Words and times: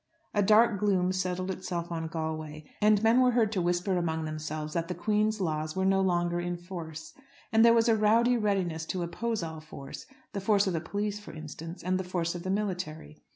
A 0.33 0.41
dark 0.41 0.79
gloom 0.79 1.11
settled 1.11 1.51
itself 1.51 1.91
on 1.91 2.07
Galway, 2.07 2.63
and 2.81 3.03
men 3.03 3.21
were 3.21 3.33
heard 3.33 3.51
to 3.51 3.61
whisper 3.61 3.97
among 3.97 4.25
themselves 4.25 4.73
that 4.73 4.87
the 4.87 4.95
Queen's 4.95 5.39
laws 5.39 5.75
were 5.75 5.85
no 5.85 6.01
longer 6.01 6.39
in 6.39 6.57
force. 6.57 7.13
And 7.51 7.63
there 7.63 7.71
was 7.75 7.87
a 7.87 7.95
rowdy 7.95 8.35
readiness 8.35 8.83
to 8.87 9.03
oppose 9.03 9.43
all 9.43 9.59
force, 9.59 10.07
the 10.33 10.41
force 10.41 10.65
of 10.65 10.73
the 10.73 10.81
police 10.81 11.19
for 11.19 11.33
instance, 11.33 11.83
and 11.83 11.99
the 11.99 12.03
force 12.03 12.33
of 12.33 12.41
the 12.41 12.49
military. 12.49 13.21